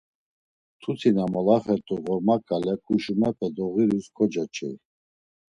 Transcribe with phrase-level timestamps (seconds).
[0.77, 4.75] Mtuti na molaxert̆u ğorma ǩale ǩuşumepe doğirus kocoç̌ey.